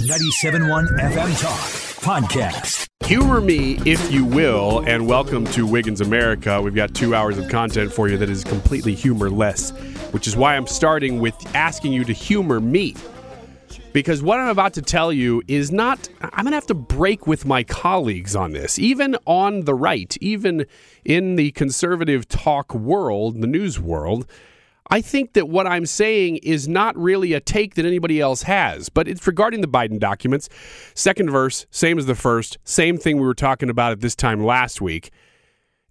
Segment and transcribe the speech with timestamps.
[0.00, 1.60] 97.1 FM Talk
[2.00, 2.88] Podcast.
[3.04, 6.62] Humor me, if you will, and welcome to Wiggins America.
[6.62, 9.70] We've got two hours of content for you that is completely humorless,
[10.12, 12.96] which is why I'm starting with asking you to humor me.
[13.92, 17.26] Because what I'm about to tell you is not, I'm going to have to break
[17.26, 20.64] with my colleagues on this, even on the right, even
[21.04, 24.26] in the conservative talk world, the news world.
[24.90, 28.88] I think that what I'm saying is not really a take that anybody else has,
[28.88, 30.48] but it's regarding the Biden documents.
[30.94, 34.44] Second verse, same as the first, same thing we were talking about at this time
[34.44, 35.10] last week.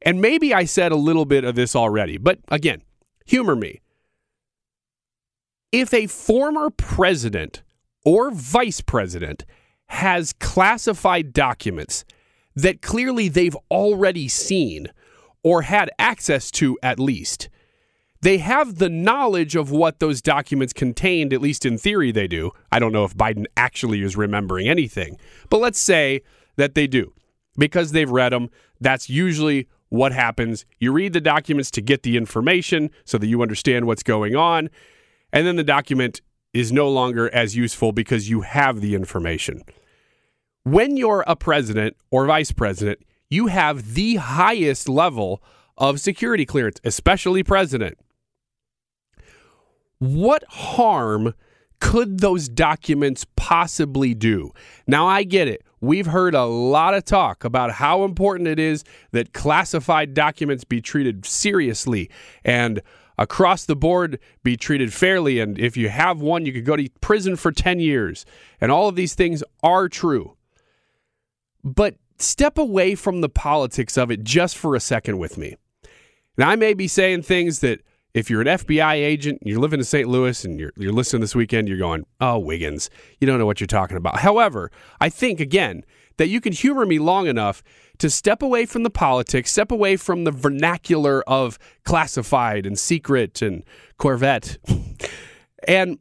[0.02, 2.82] And maybe I said a little bit of this already, but again,
[3.26, 3.82] humor me.
[5.72, 7.64] If a former president
[8.04, 9.46] or vice president
[9.88, 12.04] has classified documents
[12.56, 14.88] that clearly they've already seen
[15.44, 17.50] or had access to at least,
[18.22, 22.52] they have the knowledge of what those documents contained, at least in theory, they do.
[22.72, 25.18] I don't know if Biden actually is remembering anything,
[25.50, 26.22] but let's say
[26.56, 27.14] that they do
[27.58, 28.50] because they've read them.
[28.80, 30.66] That's usually what happens.
[30.80, 34.70] You read the documents to get the information so that you understand what's going on,
[35.34, 36.22] and then the document
[36.54, 39.64] is no longer as useful because you have the information.
[40.64, 43.00] When you're a president or vice president,
[43.30, 45.42] you have the highest level
[45.78, 47.98] of security clearance, especially president.
[50.02, 51.36] What harm
[51.80, 54.50] could those documents possibly do?
[54.88, 55.62] Now, I get it.
[55.80, 60.82] We've heard a lot of talk about how important it is that classified documents be
[60.82, 62.10] treated seriously
[62.44, 62.82] and
[63.20, 65.40] across the board be treated fairly.
[65.40, 68.26] And if you have one, you could go to prison for 10 years.
[68.60, 70.36] And all of these things are true.
[71.64, 75.58] But step away from the politics of it just for a second with me.
[76.40, 77.82] Now, I may be saying things that
[78.14, 80.08] if you're an FBI agent, you're living in St.
[80.08, 82.90] Louis, and you're, you're listening this weekend, you're going, oh, Wiggins,
[83.20, 84.20] you don't know what you're talking about.
[84.20, 85.84] However, I think, again,
[86.18, 87.64] that you can humor me long enough
[88.00, 93.42] to step away from the politics, step away from the vernacular of classified and secret
[93.42, 93.64] and
[93.98, 94.58] Corvette,
[95.68, 96.00] and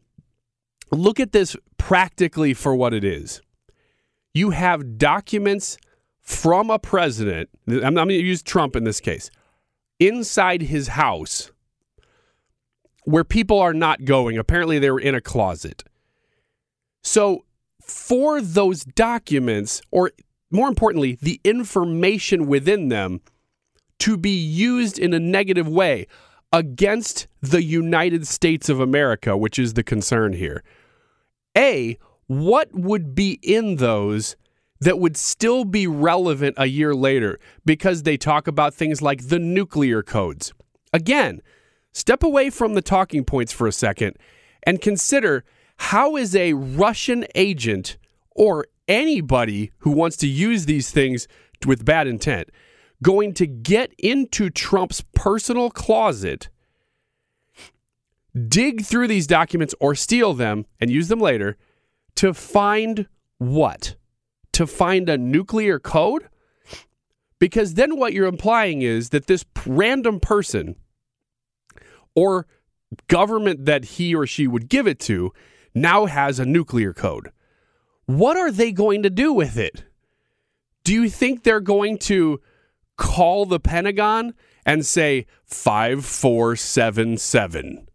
[0.90, 3.40] look at this practically for what it is.
[4.34, 5.78] You have documents
[6.20, 9.30] from a president, I'm, I'm going to use Trump in this case,
[9.98, 11.52] inside his house
[13.04, 14.38] where people are not going.
[14.38, 15.84] Apparently, they were in a closet.
[17.02, 17.44] So,
[17.82, 20.12] for those documents, or
[20.50, 23.20] more importantly, the information within them
[24.00, 26.06] to be used in a negative way
[26.52, 30.64] against the United States of America, which is the concern here.
[31.56, 34.36] A, what would be in those
[34.80, 39.38] that would still be relevant a year later because they talk about things like the
[39.38, 40.52] nuclear codes?
[40.92, 41.40] Again,
[41.92, 44.16] Step away from the talking points for a second
[44.62, 45.44] and consider
[45.76, 47.96] how is a Russian agent
[48.30, 51.26] or anybody who wants to use these things
[51.66, 52.50] with bad intent
[53.02, 56.48] going to get into Trump's personal closet,
[58.48, 61.56] dig through these documents or steal them and use them later
[62.16, 63.06] to find
[63.38, 63.96] what?
[64.52, 66.28] To find a nuclear code?
[67.38, 70.76] Because then what you're implying is that this random person
[72.14, 72.46] or
[73.08, 75.32] government that he or she would give it to
[75.74, 77.30] now has a nuclear code.
[78.06, 79.84] What are they going to do with it?
[80.82, 82.40] Do you think they're going to
[82.96, 84.34] call the Pentagon
[84.66, 87.86] and say 5477?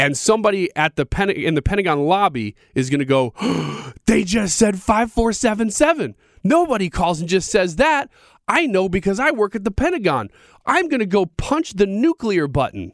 [0.00, 3.34] And somebody at the Pen- in the Pentagon lobby is going to go,
[4.06, 6.14] they just said 5477.
[6.44, 8.08] Nobody calls and just says that.
[8.48, 10.30] I know because I work at the Pentagon.
[10.66, 12.92] I'm going to go punch the nuclear button.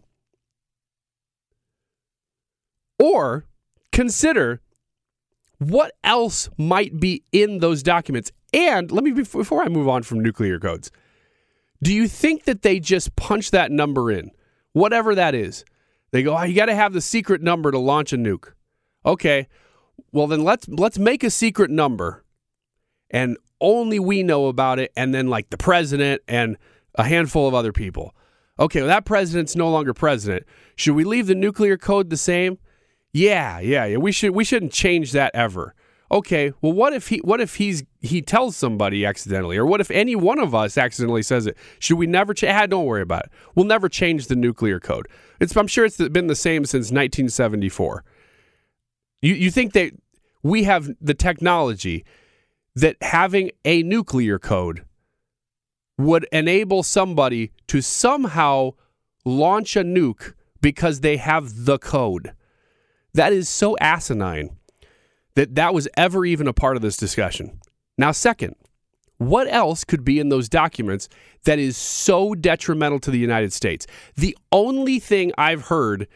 [2.99, 3.47] Or
[3.93, 4.61] consider
[5.59, 8.33] what else might be in those documents.
[8.53, 10.91] And let me, before I move on from nuclear codes,
[11.83, 14.31] do you think that they just punch that number in,
[14.73, 15.65] whatever that is?
[16.13, 18.53] They go, oh, you got to have the secret number to launch a nuke.
[19.05, 19.49] Okay,
[20.13, 22.25] well then let's let's make a secret number,
[23.11, 26.57] and only we know about it, and then like the president and
[26.95, 28.15] a handful of other people.
[28.59, 30.45] Okay, well, that president's no longer president.
[30.77, 32.59] Should we leave the nuclear code the same?
[33.13, 33.97] Yeah, yeah, yeah.
[33.97, 35.75] We should we shouldn't change that ever.
[36.11, 39.91] Okay, well what if he what if he's he tells somebody accidentally or what if
[39.91, 41.57] any one of us accidentally says it?
[41.79, 42.53] Should we never change?
[42.55, 43.31] Ah, don't worry about it.
[43.55, 45.09] We'll never change the nuclear code.
[45.41, 48.05] It's I'm sure it's been the same since 1974.
[49.23, 49.93] You you think that
[50.43, 52.05] we have the technology
[52.75, 54.85] that having a nuclear code
[55.97, 58.73] would enable somebody to somehow
[59.25, 62.33] launch a nuke because they have the code.
[63.13, 64.57] That is so asinine
[65.35, 67.61] that that was ever even a part of this discussion.
[67.97, 68.57] Now, second,
[69.19, 71.09] what else could be in those documents
[71.45, 73.87] that is so detrimental to the United States?
[74.17, 76.09] The only thing I've heard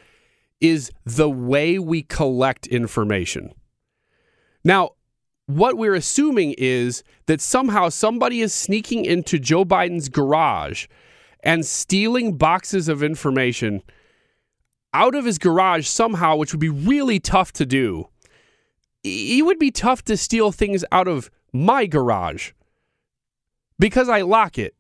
[0.61, 3.53] is the way we collect information.
[4.65, 4.93] Now,
[5.49, 10.87] what we're assuming is that somehow somebody is sneaking into Joe Biden's garage
[11.41, 13.83] and stealing boxes of information
[14.93, 18.11] out of his garage somehow, which would be really tough to do.
[19.03, 22.53] It would be tough to steal things out of my garage
[23.79, 24.75] because I lock it.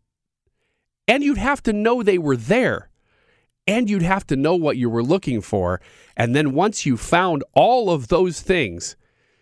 [1.07, 2.91] And you'd have to know they were there.
[3.67, 5.81] And you'd have to know what you were looking for.
[6.15, 8.97] And then once you found all of those things,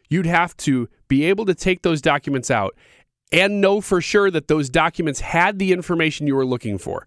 [0.08, 2.76] you'd have to be able to take those documents out
[3.32, 7.06] and know for sure that those documents had the information you were looking for.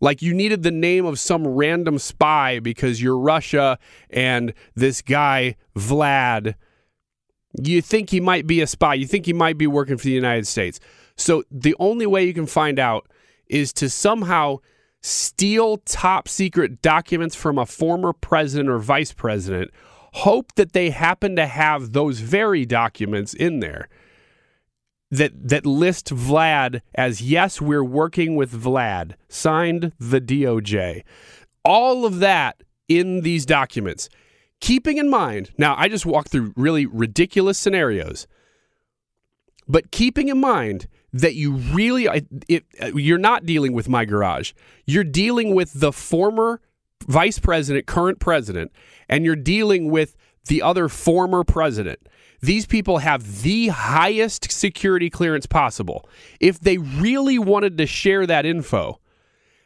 [0.00, 3.78] Like you needed the name of some random spy because you're Russia
[4.10, 6.54] and this guy, Vlad,
[7.62, 8.94] you think he might be a spy.
[8.94, 10.80] You think he might be working for the United States.
[11.16, 13.08] So the only way you can find out
[13.46, 14.58] is to somehow
[15.00, 19.70] steal top secret documents from a former president or vice president
[20.14, 23.88] hope that they happen to have those very documents in there
[25.10, 31.02] that that list Vlad as yes, we're working with Vlad, signed the DOJ.
[31.64, 34.08] All of that in these documents.
[34.60, 38.26] Keeping in mind, now I just walked through really ridiculous scenarios,
[39.68, 42.08] but keeping in mind that you really
[42.48, 44.52] it, uh, you're not dealing with my garage.
[44.84, 46.60] You're dealing with the former
[47.06, 48.72] vice president, current president,
[49.08, 50.16] and you're dealing with
[50.46, 52.00] the other former president.
[52.40, 56.06] These people have the highest security clearance possible.
[56.40, 59.00] If they really wanted to share that info,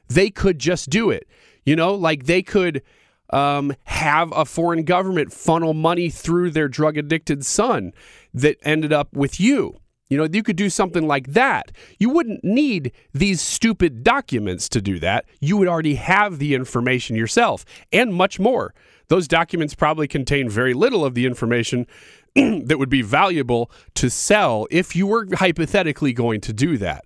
[0.07, 1.27] they could just do it.
[1.65, 2.83] You know, like they could
[3.31, 7.93] um, have a foreign government funnel money through their drug addicted son
[8.33, 9.77] that ended up with you.
[10.09, 11.71] You know, you could do something like that.
[11.99, 15.27] You wouldn't need these stupid documents to do that.
[15.41, 18.75] You would already have the information yourself and much more.
[19.09, 21.87] Those documents probably contain very little of the information
[22.35, 27.05] that would be valuable to sell if you were hypothetically going to do that.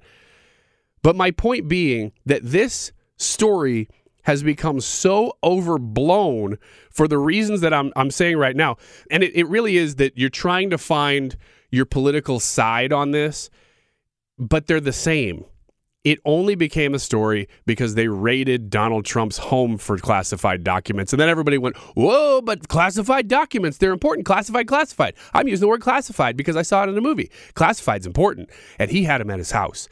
[1.02, 3.88] But my point being that this story
[4.24, 6.58] has become so overblown
[6.90, 8.76] for the reasons that I'm, I'm saying right now.
[9.10, 11.36] And it, it really is that you're trying to find
[11.72, 13.50] your political side on this,
[14.38, 15.44] but they're the same.
[16.04, 21.12] It only became a story because they raided Donald Trump's home for classified documents.
[21.12, 24.26] And then everybody went, Whoa, but classified documents, they're important.
[24.26, 25.14] Classified, classified.
[25.32, 27.30] I'm using the word classified because I saw it in a movie.
[27.54, 28.50] Classified's important.
[28.78, 29.88] And he had them at his house.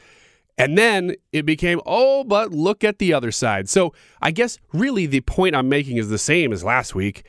[0.58, 3.68] And then it became, oh, but look at the other side.
[3.68, 7.24] So I guess really the point I'm making is the same as last week,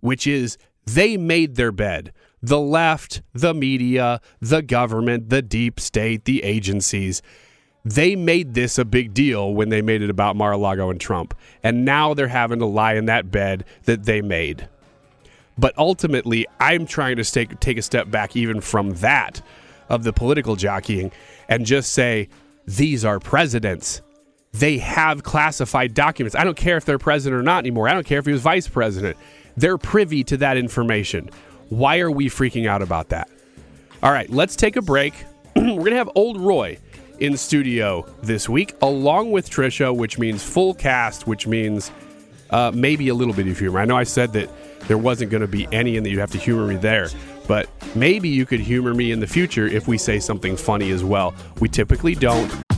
[0.00, 2.12] which is they made their bed
[2.42, 7.22] the left, the media, the government, the deep state, the agencies.
[7.84, 11.00] They made this a big deal when they made it about Mar a Lago and
[11.00, 11.34] Trump.
[11.62, 14.68] And now they're having to lie in that bed that they made.
[15.58, 19.40] But ultimately, I'm trying to take, take a step back even from that
[19.88, 21.12] of the political jockeying
[21.48, 22.28] and just say,
[22.66, 24.02] these are presidents.
[24.52, 26.34] They have classified documents.
[26.34, 27.88] I don't care if they're president or not anymore.
[27.88, 29.16] I don't care if he was vice president.
[29.56, 31.30] They're privy to that information.
[31.68, 33.28] Why are we freaking out about that?
[34.02, 35.14] All right, let's take a break.
[35.56, 36.78] We're going to have Old Roy
[37.18, 41.90] in studio this week, along with Trisha, which means full cast, which means
[42.50, 43.80] uh, maybe a little bit of humor.
[43.80, 44.48] I know I said that
[44.86, 47.08] there wasn't going to be any and that you have to humor me there,
[47.48, 51.02] but maybe you could humor me in the future if we say something funny as
[51.02, 51.34] well.
[51.58, 52.65] We typically don't.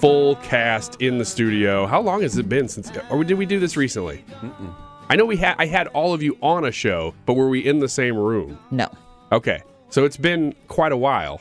[0.00, 1.86] full cast in the studio.
[1.86, 4.24] How long has it been since, or did we do this recently?
[4.40, 4.74] Mm-mm.
[5.08, 7.60] I know we had I had all of you on a show, but were we
[7.60, 8.58] in the same room?
[8.70, 8.88] No.
[9.32, 9.62] Okay.
[9.88, 11.40] So it's been quite a while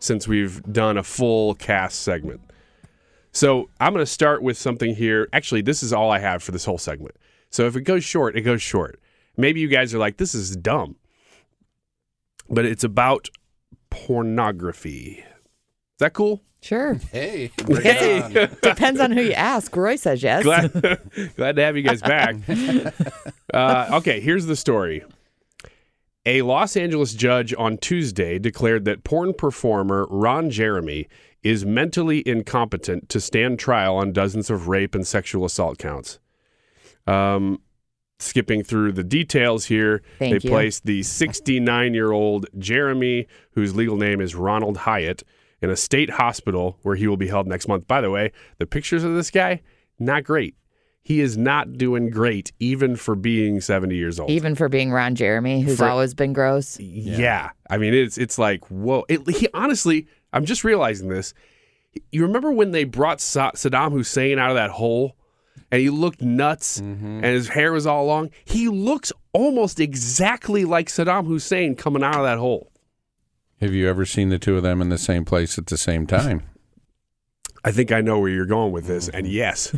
[0.00, 2.40] since we've done a full cast segment.
[3.32, 5.28] So I'm going to start with something here.
[5.32, 7.16] Actually, this is all I have for this whole segment.
[7.50, 9.00] So if it goes short, it goes short.
[9.36, 10.96] Maybe you guys are like, this is dumb.
[12.48, 13.28] But it's about
[13.90, 15.18] pornography.
[15.18, 16.42] Is that cool?
[16.66, 16.94] Sure.
[17.12, 18.22] Hey, bring it Hey.
[18.22, 18.32] on.
[18.62, 19.74] Depends on who you ask.
[19.76, 20.42] Roy says yes.
[20.42, 20.72] glad,
[21.36, 22.36] glad to have you guys back.
[23.54, 25.02] Uh, okay, here's the story.
[26.26, 31.06] A Los Angeles judge on Tuesday declared that porn performer Ron Jeremy
[31.42, 36.18] is mentally incompetent to stand trial on dozens of rape and sexual assault counts.
[37.06, 37.60] Um,
[38.18, 40.50] skipping through the details here, Thank they you.
[40.50, 45.22] placed the 69 year old Jeremy, whose legal name is Ronald Hyatt,
[45.66, 47.88] in a state hospital where he will be held next month.
[47.88, 49.62] By the way, the pictures of this guy,
[49.98, 50.54] not great.
[51.02, 54.30] He is not doing great, even for being 70 years old.
[54.30, 56.78] Even for being Ron Jeremy, who's For- always been gross.
[56.78, 57.50] Yeah.
[57.68, 59.04] I mean, it's it's like whoa.
[59.08, 61.34] It, he honestly, I'm just realizing this.
[62.12, 65.16] You remember when they brought Sa- Saddam Hussein out of that hole,
[65.70, 67.06] and he looked nuts, mm-hmm.
[67.06, 68.30] and his hair was all long.
[68.44, 72.70] He looks almost exactly like Saddam Hussein coming out of that hole.
[73.60, 76.06] Have you ever seen the two of them in the same place at the same
[76.06, 76.42] time?
[77.64, 79.74] I think I know where you're going with this, and yes.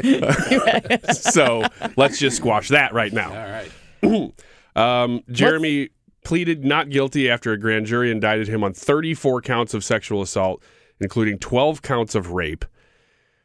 [1.12, 1.62] so
[1.96, 3.30] let's just squash that right now.
[3.30, 4.34] All right.
[4.76, 5.88] Um, Jeremy
[6.24, 10.62] pleaded not guilty after a grand jury indicted him on 34 counts of sexual assault,
[11.00, 12.64] including 12 counts of rape.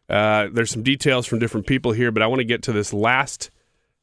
[0.08, 2.94] Uh, there's some details from different people here, but I want to get to this
[2.94, 3.50] last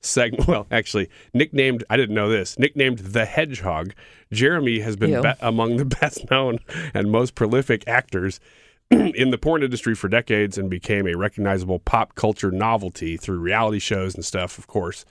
[0.00, 0.48] segment.
[0.48, 3.94] Well, actually, nicknamed, I didn't know this, nicknamed the Hedgehog,
[4.32, 6.58] Jeremy has been be- among the best known
[6.94, 8.40] and most prolific actors
[8.90, 13.78] in the porn industry for decades and became a recognizable pop culture novelty through reality
[13.78, 15.04] shows and stuff, of course.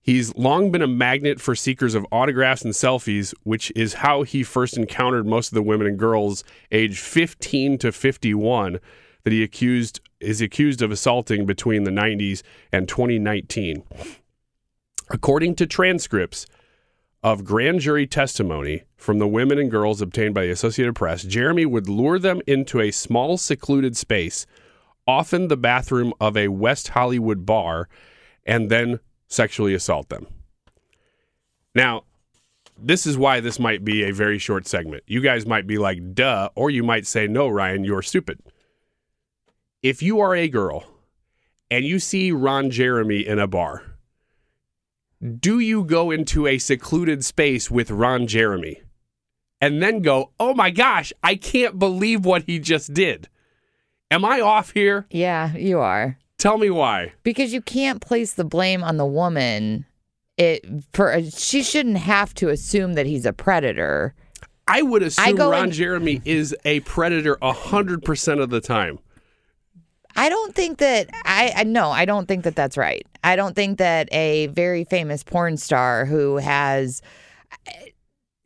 [0.00, 4.44] He's long been a magnet for seekers of autographs and selfies, which is how he
[4.44, 8.78] first encountered most of the women and girls age 15 to 51
[9.24, 12.42] that he accused is accused of assaulting between the 90s
[12.72, 13.82] and 2019.
[15.10, 16.46] According to transcripts
[17.22, 21.66] of grand jury testimony from the women and girls obtained by the Associated Press, Jeremy
[21.66, 24.46] would lure them into a small secluded space,
[25.06, 27.88] often the bathroom of a West Hollywood bar,
[28.44, 30.26] and then sexually assault them.
[31.74, 32.04] Now,
[32.78, 35.02] this is why this might be a very short segment.
[35.06, 38.38] You guys might be like, duh, or you might say, no, Ryan, you're stupid.
[39.82, 40.84] If you are a girl
[41.70, 43.82] and you see Ron Jeremy in a bar,
[45.40, 48.82] do you go into a secluded space with Ron Jeremy
[49.60, 53.28] and then go, oh my gosh, I can't believe what he just did?
[54.10, 55.06] Am I off here?
[55.10, 56.18] Yeah, you are.
[56.38, 57.12] Tell me why.
[57.22, 59.86] Because you can't place the blame on the woman.
[60.36, 64.14] It for she shouldn't have to assume that he's a predator.
[64.68, 68.98] I would assume go Ron in- Jeremy is a predator 100% of the time.
[70.16, 73.06] I don't think that I, I no, I don't think that that's right.
[73.22, 77.02] I don't think that a very famous porn star who has
[77.66, 77.86] eh,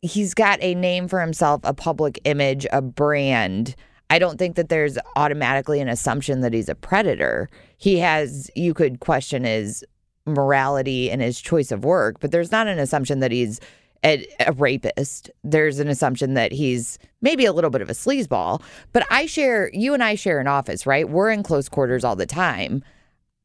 [0.01, 3.75] he's got a name for himself, a public image, a brand.
[4.09, 7.49] I don't think that there's automatically an assumption that he's a predator.
[7.77, 9.85] He has you could question his
[10.25, 13.61] morality and his choice of work, but there's not an assumption that he's
[14.03, 15.29] a, a rapist.
[15.43, 18.61] There's an assumption that he's maybe a little bit of a sleazeball.
[18.93, 21.09] But I share, you and I share an office, right?
[21.09, 22.83] We're in close quarters all the time.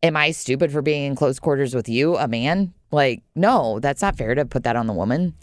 [0.03, 2.73] Am I stupid for being in close quarters with you, a man?
[2.91, 5.35] Like, no, that's not fair to put that on the woman.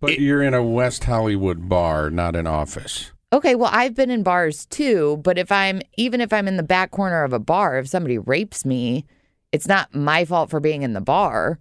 [0.00, 3.10] But you're in a West Hollywood bar, not an office.
[3.32, 6.62] Okay, well, I've been in bars too, but if I'm even if I'm in the
[6.62, 9.04] back corner of a bar, if somebody rapes me,
[9.50, 11.58] it's not my fault for being in the bar.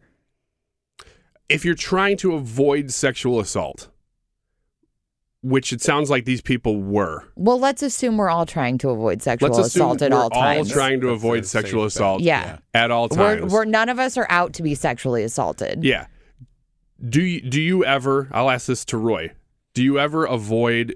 [1.50, 3.90] If you're trying to avoid sexual assault,
[5.42, 9.22] which it sounds like these people were, Well, let's assume we're all trying to avoid
[9.22, 10.72] sexual let's assume assault at we're all times.
[10.72, 11.88] trying to That's avoid a sexual bet.
[11.88, 12.58] assault yeah.
[12.74, 13.54] at all We're, times.
[13.54, 15.84] we're none of us are out to be sexually assaulted.
[15.84, 16.08] yeah.
[17.08, 19.34] Do you, do you ever, I'll ask this to Roy,
[19.74, 20.96] do you ever avoid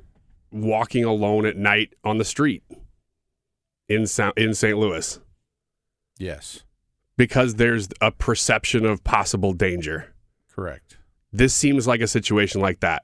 [0.51, 2.63] walking alone at night on the street
[3.87, 4.77] in, Sa- in St.
[4.77, 5.19] Louis?
[6.17, 6.63] Yes,
[7.17, 10.13] Because there's a perception of possible danger.
[10.59, 10.97] Correct.
[11.31, 13.03] this seems like a situation like that.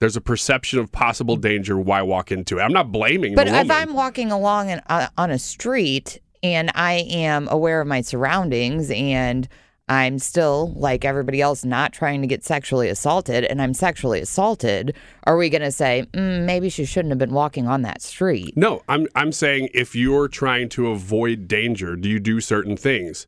[0.00, 1.76] There's a perception of possible danger.
[1.76, 2.62] Why walk into it?
[2.62, 3.70] I'm not blaming But if woman.
[3.70, 9.48] I'm walking along uh, on a street and I am aware of my surroundings and
[9.88, 14.94] I'm still like everybody else not trying to get sexually assaulted and I'm sexually assaulted,
[15.24, 18.52] are we going to say mm, maybe she shouldn't have been walking on that street?
[18.56, 23.26] no, I'm I'm saying if you're trying to avoid danger, do you do certain things?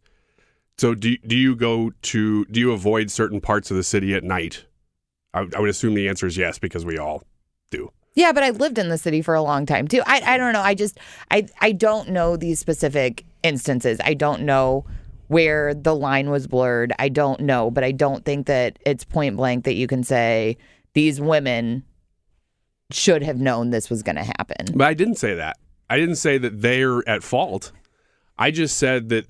[0.80, 4.24] So do do you go to do you avoid certain parts of the city at
[4.24, 4.64] night?
[5.34, 7.22] I, I would assume the answer is yes because we all
[7.70, 7.92] do.
[8.14, 10.00] Yeah, but I lived in the city for a long time too.
[10.06, 10.62] I, I don't know.
[10.62, 10.96] I just
[11.30, 14.00] I I don't know these specific instances.
[14.02, 14.86] I don't know
[15.26, 16.94] where the line was blurred.
[16.98, 20.56] I don't know, but I don't think that it's point blank that you can say
[20.94, 21.84] these women
[22.90, 24.68] should have known this was going to happen.
[24.74, 25.58] But I didn't say that.
[25.90, 27.70] I didn't say that they're at fault.
[28.38, 29.26] I just said that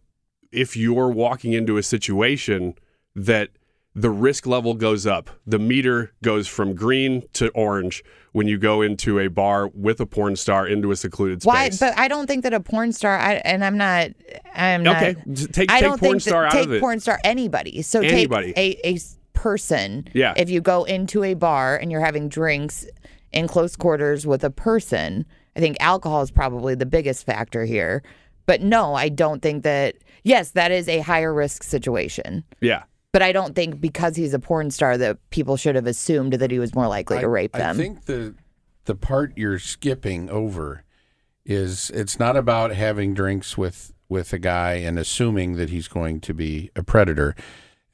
[0.53, 2.75] if you're walking into a situation
[3.15, 3.51] that
[3.95, 8.83] the risk level goes up, the meter goes from green to orange when you go
[8.83, 11.49] into a bar with a porn star into a secluded space.
[11.49, 11.71] Why?
[11.71, 13.19] But I don't think that a porn star.
[13.19, 14.11] I, and I'm not.
[14.55, 15.53] I'm okay, not.
[15.53, 16.81] take, I take porn star that, out take of it.
[16.81, 17.83] porn star anybody.
[17.83, 18.53] So Anybody.
[18.53, 18.99] take a, a
[19.33, 20.07] person.
[20.13, 20.35] Yeah.
[20.37, 22.87] If you go into a bar and you're having drinks
[23.33, 25.27] in close quarters with a person,
[25.57, 28.05] I think alcohol is probably the biggest factor here.
[28.47, 29.97] But no, I don't think that.
[30.23, 32.45] Yes, that is a higher risk situation.
[32.61, 32.85] yeah.
[33.13, 36.51] But I don't think because he's a porn star that people should have assumed that
[36.53, 37.71] he was more likely to rape them.
[37.71, 38.37] I think the
[38.85, 40.85] the part you're skipping over
[41.45, 46.21] is it's not about having drinks with with a guy and assuming that he's going
[46.21, 47.35] to be a predator.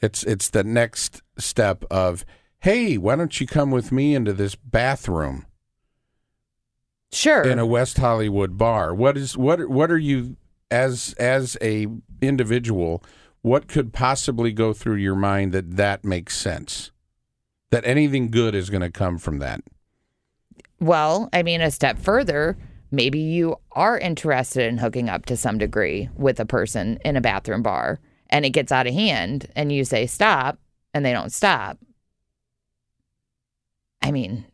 [0.00, 2.25] It's it's the next step of
[2.61, 5.47] hey, why don't you come with me into this bathroom
[7.12, 7.42] sure.
[7.42, 8.95] in a West Hollywood bar?
[8.95, 10.37] What is what what are you
[10.70, 11.87] as as a
[12.20, 13.02] individual?
[13.42, 16.90] What could possibly go through your mind that that makes sense?
[17.70, 19.61] That anything good is going to come from that?
[20.80, 22.56] Well, I mean, a step further,
[22.90, 27.20] maybe you are interested in hooking up to some degree with a person in a
[27.20, 30.58] bathroom bar and it gets out of hand and you say stop
[30.92, 31.78] and they don't stop.
[34.02, 34.46] I mean,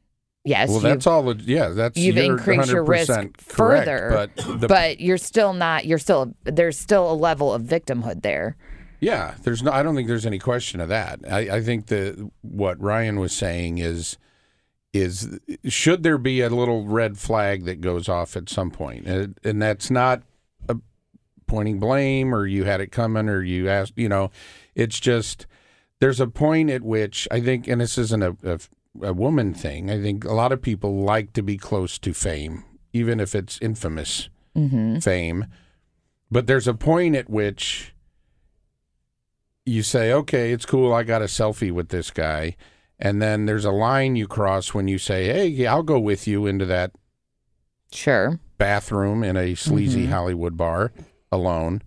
[0.45, 1.35] yes, Well, that's all.
[1.37, 5.99] Yeah, that's you've increased your risk correct, further, but the, but you're still not, you're
[5.99, 8.57] still, there's still a level of victimhood there.
[9.01, 9.73] yeah, there's no.
[9.73, 11.21] I don't think there's any question of that.
[11.31, 14.17] I, I think that what Ryan was saying is
[14.93, 19.39] is should there be a little red flag that goes off at some point, and,
[19.43, 20.23] and that's not
[20.69, 20.77] a
[21.47, 23.95] pointing blame or you had it coming or you asked.
[23.97, 24.31] You know,
[24.75, 25.47] it's just
[26.01, 28.59] there's a point at which I think, and this isn't a, a
[29.01, 29.91] a woman thing.
[29.91, 33.59] I think a lot of people like to be close to fame, even if it's
[33.63, 34.99] infamous mm-hmm.
[34.99, 35.47] fame.
[36.31, 37.95] But there's a point at which
[39.65, 40.93] you say, okay, it's cool.
[40.93, 42.57] I got a selfie with this guy.
[42.99, 46.47] And then there's a line you cross when you say, hey, I'll go with you
[46.47, 46.93] into that
[47.91, 48.41] Sure.
[48.59, 50.13] bathroom in a sleazy mm-hmm.
[50.13, 50.93] Hollywood bar
[51.31, 51.83] alone.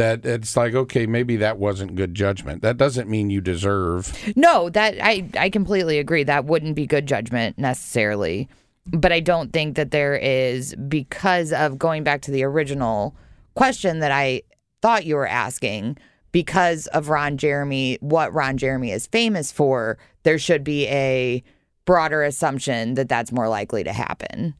[0.00, 2.62] That it's like, okay, maybe that wasn't good judgment.
[2.62, 4.16] That doesn't mean you deserve.
[4.34, 6.24] No, that I I completely agree.
[6.24, 8.48] That wouldn't be good judgment necessarily.
[8.86, 13.14] But I don't think that there is because of going back to the original
[13.54, 14.40] question that I
[14.80, 15.98] thought you were asking
[16.32, 21.42] because of Ron Jeremy, what Ron Jeremy is famous for, there should be a
[21.84, 24.54] broader assumption that that's more likely to happen.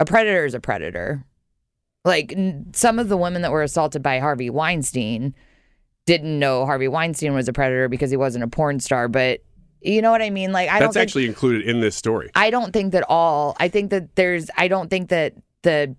[0.00, 1.24] A predator is a predator.
[2.08, 5.34] Like n- some of the women that were assaulted by Harvey Weinstein
[6.06, 9.40] didn't know Harvey Weinstein was a predator because he wasn't a porn star, but
[9.82, 10.50] you know what I mean?
[10.50, 12.30] Like I don't That's think actually included in this story.
[12.34, 15.94] I don't think that all I think that there's I don't think that the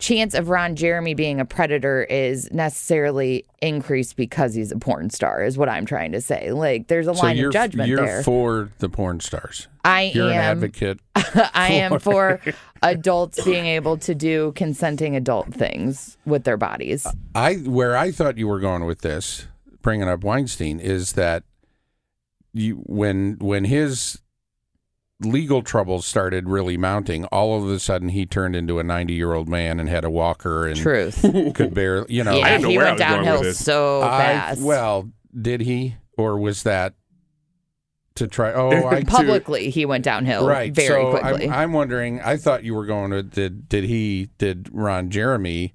[0.00, 5.44] chance of Ron Jeremy being a predator is necessarily increased because he's a porn star
[5.44, 6.50] is what I'm trying to say.
[6.52, 8.22] Like there's a So line of judgment you're there.
[8.22, 9.68] for the porn stars.
[9.84, 11.00] I You're an am advocate.
[11.54, 12.40] I am for
[12.82, 17.06] adults being able to do consenting adult things with their bodies.
[17.34, 19.46] I where I thought you were going with this,
[19.82, 21.44] bringing up Weinstein, is that
[22.52, 24.20] you when when his
[25.20, 29.32] legal troubles started really mounting, all of a sudden he turned into a ninety year
[29.34, 31.22] old man and had a walker and Truth.
[31.54, 32.36] could barely, you know.
[32.36, 33.64] yeah, didn't know he where I went was going with downhill this.
[33.64, 34.62] so I- fast.
[34.62, 36.94] well, did he or was that
[38.16, 38.52] to try?
[38.52, 40.72] Oh, I publicly he went downhill right.
[40.72, 41.48] very so quickly.
[41.48, 42.20] I'm, I'm wondering.
[42.20, 45.74] I thought you were going to did did he did Ron Jeremy?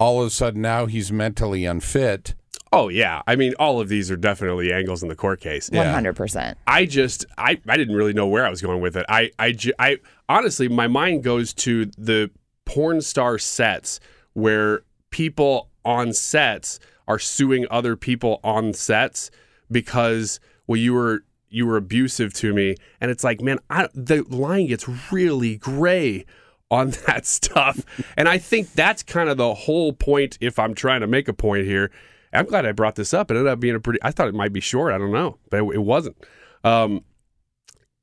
[0.00, 2.34] All of a sudden now he's mentally unfit.
[2.72, 5.70] Oh yeah, I mean all of these are definitely angles in the court case.
[5.70, 6.58] One hundred percent.
[6.66, 9.06] I just I, I didn't really know where I was going with it.
[9.08, 12.30] I I, I honestly my mind goes to the
[12.64, 14.00] porn star sets
[14.34, 19.30] where people on sets are suing other people on sets
[19.70, 24.22] because well you were you were abusive to me and it's like man I, the
[24.24, 26.26] line gets really gray
[26.70, 27.80] on that stuff
[28.18, 31.32] and I think that's kind of the whole point if I'm trying to make a
[31.32, 31.90] point here
[32.32, 34.34] I'm glad I brought this up it ended up being a pretty I thought it
[34.34, 36.16] might be short I don't know but it, it wasn't
[36.64, 37.04] um,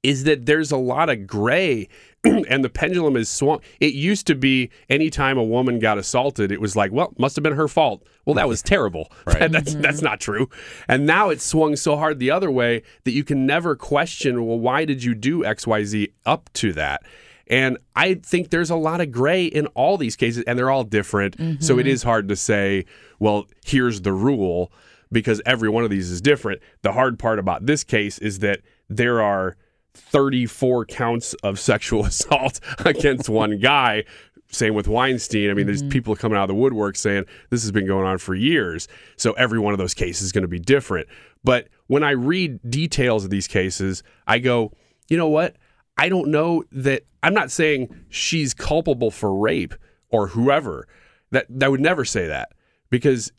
[0.06, 1.88] is that there's a lot of gray
[2.24, 3.60] and the pendulum is swung.
[3.80, 7.44] It used to be anytime a woman got assaulted, it was like, well, must have
[7.44, 8.06] been her fault.
[8.24, 9.12] Well, that was terrible.
[9.26, 9.52] Right.
[9.52, 10.50] that's that's not true.
[10.88, 14.60] And now it's swung so hard the other way that you can never question, well,
[14.60, 17.02] why did you do XYZ up to that?
[17.47, 20.84] And I think there's a lot of gray in all these cases, and they're all
[20.84, 21.36] different.
[21.62, 21.89] So it mm-hmm.
[21.89, 22.86] is hard to say,
[23.19, 24.71] well, here's the rule,
[25.12, 26.62] because every one of these is different.
[26.81, 29.55] The hard part about this case is that there are
[29.93, 34.03] 34 counts of sexual assault against one guy.
[34.49, 35.49] Same with Weinstein.
[35.49, 35.89] I mean, there's mm-hmm.
[35.89, 38.88] people coming out of the woodwork saying this has been going on for years.
[39.17, 41.08] So every one of those cases is going to be different.
[41.43, 44.71] But when I read details of these cases, I go,
[45.10, 45.55] you know what?
[45.97, 49.73] I don't know that I'm not saying she's culpable for rape
[50.10, 50.88] or whoever.
[51.31, 52.49] That I would never say that
[52.89, 53.31] because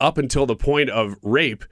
[0.00, 1.64] up until the point of rape,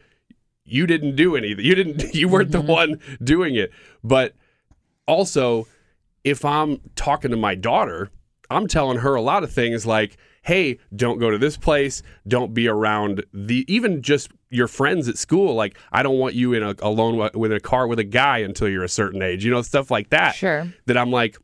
[0.64, 1.64] you didn't do anything.
[1.64, 2.68] You didn't you weren't the mm-hmm.
[2.68, 3.70] one doing it.
[4.03, 4.35] But
[5.07, 5.66] also,
[6.24, 8.11] if I'm talking to my daughter,
[8.50, 12.03] I'm telling her a lot of things like, "Hey, don't go to this place.
[12.26, 15.55] Don't be around the even just your friends at school.
[15.55, 18.69] Like, I don't want you in a alone with a car with a guy until
[18.69, 19.45] you're a certain age.
[19.45, 20.35] You know, stuff like that.
[20.35, 20.73] Sure.
[20.87, 21.39] That I'm like,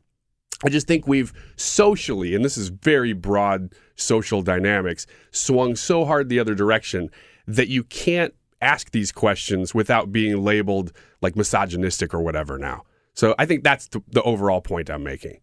[0.63, 6.29] I just think we've socially, and this is very broad social dynamics, swung so hard
[6.29, 7.09] the other direction
[7.47, 10.91] that you can't ask these questions without being labeled
[11.21, 12.83] like misogynistic or whatever now.
[13.13, 15.39] So I think that's the, the overall point I'm making.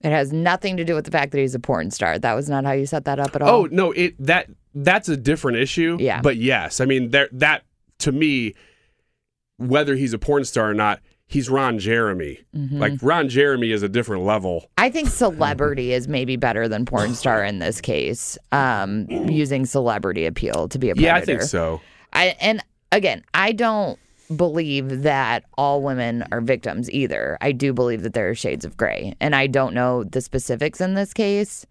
[0.00, 2.18] It has nothing to do with the fact that he's a porn star.
[2.18, 3.48] That was not how you set that up at all.
[3.48, 5.96] Oh no, it that that's a different issue.
[5.98, 6.20] Yeah.
[6.20, 7.64] But yes, I mean there that
[8.00, 8.54] to me,
[9.56, 12.40] whether he's a porn star or not, he's Ron Jeremy.
[12.54, 12.78] Mm-hmm.
[12.78, 14.70] Like Ron Jeremy is a different level.
[14.78, 18.36] I think celebrity is maybe better than porn star in this case.
[18.52, 21.06] Um, using celebrity appeal to be a predator.
[21.06, 21.80] Yeah, I think so.
[22.12, 22.62] I and
[22.92, 23.98] again, I don't
[24.34, 27.38] believe that all women are victims either.
[27.40, 30.80] I do believe that there are shades of gray, and I don't know the specifics
[30.80, 31.64] in this case.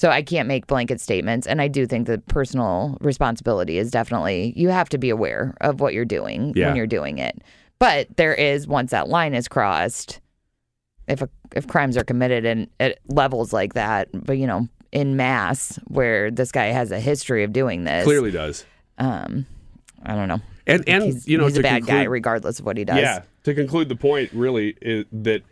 [0.00, 4.54] So I can't make blanket statements and I do think that personal responsibility is definitely
[4.56, 6.68] you have to be aware of what you're doing Yeah.
[6.68, 7.42] when you're doing it.
[7.78, 10.22] But there is once that line is crossed
[11.06, 15.16] if a, if crimes are committed and at levels like that, but you know, in
[15.16, 18.04] mass where this guy has a history of doing this.
[18.04, 18.64] Clearly does.
[18.96, 19.44] Um
[20.02, 20.40] I don't know.
[20.66, 22.96] And and he's, you know he's a bad guy regardless of what he does.
[23.02, 23.24] Yeah.
[23.44, 25.42] To conclude the point, really, is that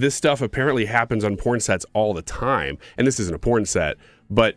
[0.00, 2.78] this stuff apparently happens on porn sets all the time.
[2.96, 3.96] And this isn't a porn set,
[4.30, 4.56] but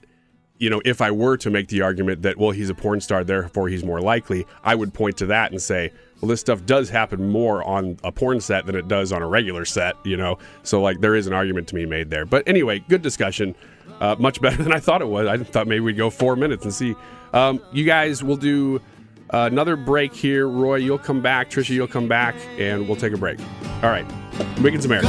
[0.60, 3.24] you know, if I were to make the argument that well, he's a porn star,
[3.24, 6.90] therefore he's more likely, I would point to that and say, well, this stuff does
[6.90, 9.96] happen more on a porn set than it does on a regular set.
[10.04, 12.26] You know, so like there is an argument to be made there.
[12.26, 13.56] But anyway, good discussion.
[14.02, 15.28] Uh, much better than I thought it was.
[15.28, 16.96] I thought maybe we'd go four minutes and see.
[17.32, 18.82] Um, you guys will do
[19.34, 20.48] uh, another break here.
[20.50, 21.50] Roy, you'll come back.
[21.50, 23.40] Trisha, you'll come back, and we'll take a break.
[23.82, 24.06] All right.
[24.62, 25.08] Wiggins America.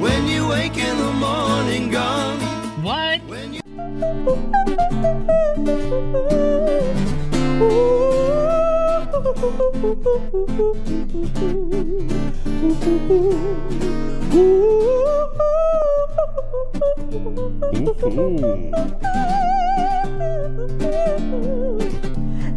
[0.00, 2.38] When you wake in the morning, gone.
[2.82, 3.20] What?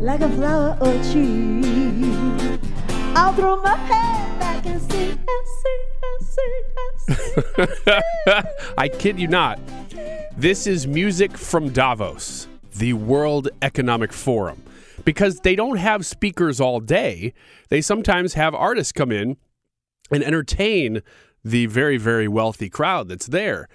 [0.03, 1.63] like a flower or tree.
[3.15, 7.79] I'll throw my head back and sing, and sing, and sing, and
[8.27, 8.43] sing.
[8.77, 9.59] I kid you not.
[10.35, 14.63] This is music from Davos, the World Economic Forum.
[15.05, 17.33] Because they don't have speakers all day,
[17.69, 19.37] they sometimes have artists come in
[20.11, 21.01] and entertain
[21.43, 23.67] the very, very wealthy crowd that's there.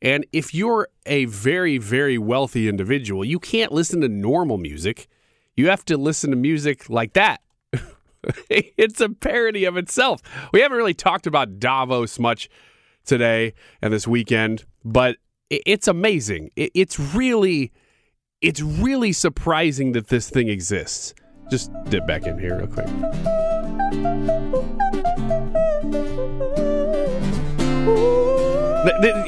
[0.00, 5.06] And if you're a very, very wealthy individual, you can't listen to normal music.
[5.54, 7.42] You have to listen to music like that.
[8.50, 10.20] it's a parody of itself.
[10.52, 12.48] We haven't really talked about Davos much
[13.04, 15.16] today and this weekend, but
[15.50, 16.50] it's amazing.
[16.56, 17.72] It's really,
[18.40, 21.14] it's really surprising that this thing exists.
[21.50, 22.88] Just dip back in here real quick.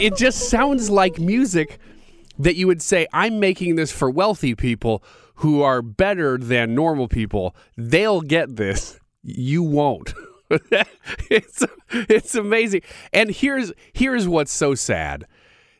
[0.00, 1.78] It just sounds like music
[2.38, 5.02] that you would say, I'm making this for wealthy people
[5.38, 7.54] who are better than normal people.
[7.76, 8.98] They'll get this.
[9.22, 10.14] You won't.
[11.30, 12.82] it's it's amazing.
[13.12, 15.26] And here's here's what's so sad.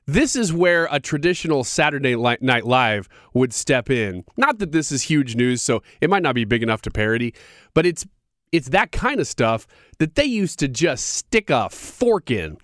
[0.06, 4.24] This is where a traditional Saturday Night Live would step in.
[4.36, 7.34] Not that this is huge news, so it might not be big enough to parody,
[7.74, 8.06] but it's
[8.52, 9.66] it's that kind of stuff
[9.98, 12.58] that they used to just stick a fork in.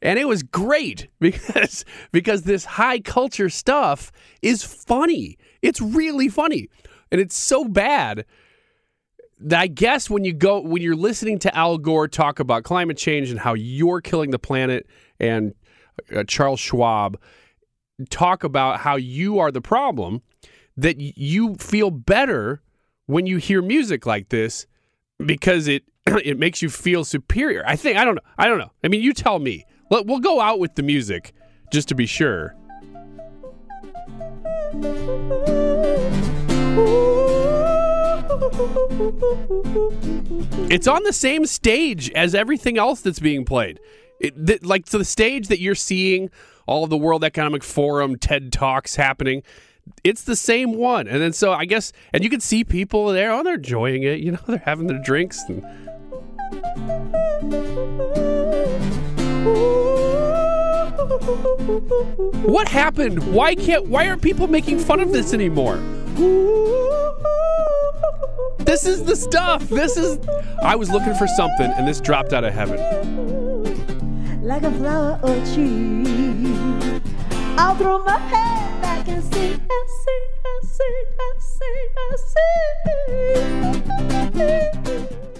[0.00, 5.38] And it was great because because this high culture stuff is funny.
[5.62, 6.68] It's really funny.
[7.10, 8.24] And it's so bad
[9.38, 12.96] that I guess when you go when you're listening to Al Gore talk about climate
[12.96, 14.86] change and how you're killing the planet,
[15.20, 15.54] and
[16.14, 17.18] uh, Charles Schwab
[18.10, 20.22] talk about how you are the problem,
[20.76, 22.60] that you feel better
[23.06, 24.66] when you hear music like this
[25.24, 27.62] because it it makes you feel superior.
[27.66, 28.22] I think I don't know.
[28.38, 28.72] I don't know.
[28.82, 29.64] I mean, you tell me.
[29.90, 31.32] Let- We'll go out with the music
[31.72, 32.54] just to be sure.
[40.68, 43.80] It's on the same stage as everything else that's being played.
[44.20, 46.30] It, th- like to the stage that you're seeing
[46.66, 49.42] all of the World Economic Forum TED Talks happening.
[50.04, 51.06] It's the same one.
[51.06, 54.20] And then so I guess and you can see people there, oh they're enjoying it,
[54.20, 55.64] you know, they're having their drinks and
[62.44, 63.32] What happened?
[63.34, 65.76] Why can't why aren't people making fun of this anymore?
[68.58, 69.68] This is the stuff.
[69.68, 70.18] This is
[70.62, 72.78] I was looking for something and this dropped out of heaven.
[74.42, 76.04] like a flower or tree.
[77.58, 83.86] I'll throw my head back and sing, I sing, I sing, I sing, I sing.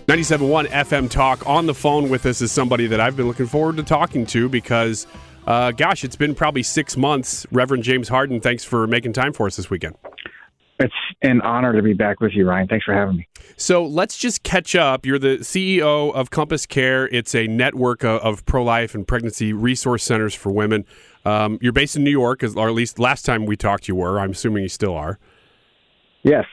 [0.06, 1.46] 97.1 FM Talk.
[1.46, 4.48] On the phone with us is somebody that I've been looking forward to talking to
[4.48, 5.06] because,
[5.46, 7.46] uh, gosh, it's been probably six months.
[7.52, 9.96] Reverend James Harden, thanks for making time for us this weekend.
[10.78, 12.68] It's an honor to be back with you, Ryan.
[12.68, 13.28] Thanks for having me.
[13.56, 15.06] So let's just catch up.
[15.06, 17.08] You're the CEO of Compass Care.
[17.08, 20.84] It's a network of, pro life and pregnancy resource centers for women.
[21.24, 23.94] Um, you're based in New York, as- or at least last time we talked, you
[23.94, 24.20] were.
[24.20, 25.18] I'm assuming you still are.
[26.22, 26.44] Yes,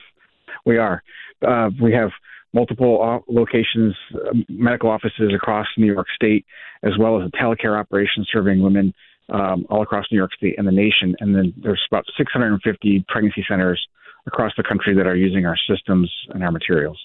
[0.64, 1.02] we are.
[1.46, 2.10] Uh, we have
[2.54, 6.46] multiple locations, uh, medical offices across New York State,
[6.84, 8.94] as well as a telecare operation serving women
[9.30, 11.16] um, all across New York State and the nation.
[11.20, 13.84] And then there's about 650 pregnancy centers
[14.26, 16.98] across the country that are using our systems and our materials.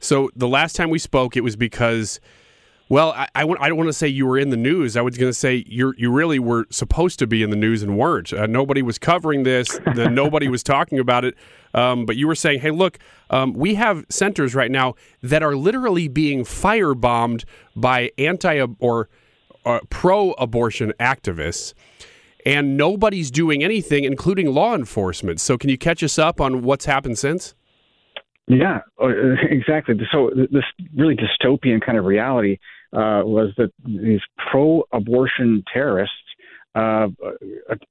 [0.00, 2.20] So the last time we spoke, it was because,
[2.88, 4.96] well, I, I, I don't want to say you were in the news.
[4.96, 7.82] I was going to say you you really were supposed to be in the news
[7.82, 8.32] and weren't.
[8.32, 9.78] Uh, nobody was covering this.
[9.94, 11.34] then nobody was talking about it.
[11.74, 12.98] Um, but you were saying, hey, look,
[13.30, 17.44] um, we have centers right now that are literally being firebombed
[17.74, 19.08] by anti or
[19.64, 21.74] uh, pro-abortion activists.
[22.46, 25.40] And nobody's doing anything, including law enforcement.
[25.40, 27.56] So, can you catch us up on what's happened since?
[28.48, 29.08] Yeah, uh,
[29.50, 29.94] exactly.
[30.12, 30.64] So this
[30.96, 32.58] really dystopian kind of reality
[32.92, 36.14] uh, was that these pro-abortion terrorists
[36.74, 37.08] uh,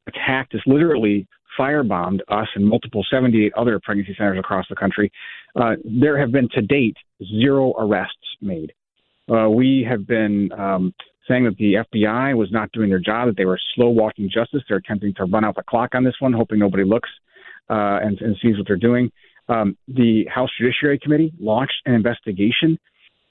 [0.07, 1.27] attacked us, literally
[1.59, 5.11] firebombed us and multiple 78 other pregnancy centers across the country.
[5.55, 8.73] Uh, there have been to date zero arrests made.
[9.31, 10.93] Uh, we have been um,
[11.27, 14.61] saying that the FBI was not doing their job, that they were slow walking justice.
[14.67, 17.09] They're attempting to run out the clock on this one, hoping nobody looks
[17.69, 19.11] uh, and, and sees what they're doing.
[19.47, 22.79] Um, the House Judiciary Committee launched an investigation,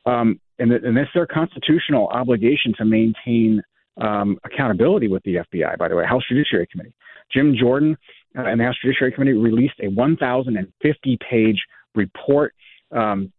[0.07, 3.63] um, and, th- and it's their constitutional obligation to maintain
[4.01, 5.77] um, accountability with the FBI.
[5.79, 6.95] By the way, House Judiciary Committee,
[7.33, 7.97] Jim Jordan
[8.37, 11.63] uh, and the House Judiciary Committee released a 1,050-page
[11.95, 12.55] report,
[12.93, 13.33] um,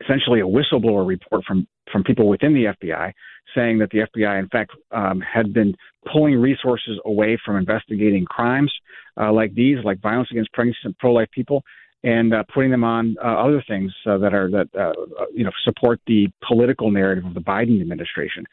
[0.00, 3.12] essentially a whistleblower report from from people within the FBI,
[3.54, 5.74] saying that the FBI, in fact, um, had been
[6.12, 8.72] pulling resources away from investigating crimes
[9.20, 11.62] uh, like these, like violence against pregnant and pro-life people,
[12.04, 14.92] and uh, putting them on uh, other things uh, that are that uh,
[15.34, 18.44] you know support the political narrative of the Biden administration.